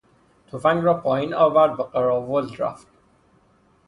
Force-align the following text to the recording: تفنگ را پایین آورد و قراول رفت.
تفنگ 0.51 0.83
را 0.83 0.93
پایین 0.93 1.33
آورد 1.33 1.79
و 1.79 1.83
قراول 1.83 2.55
رفت. 2.55 2.87